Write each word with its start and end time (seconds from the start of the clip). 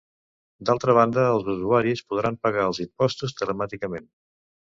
D'altra 0.69 0.95
banda, 0.97 1.25
els 1.33 1.51
usuaris 1.53 2.01
podran 2.13 2.39
pagar 2.47 2.65
els 2.71 2.81
impostos 2.87 3.37
telemàticament. 3.43 4.11